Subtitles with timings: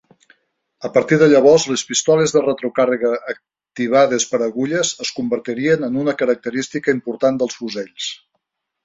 [0.87, 6.17] A partir de llavors, les pistoles de retrocàrrega activades per agulles es convertirien en una
[6.23, 8.09] característica important dels fusells.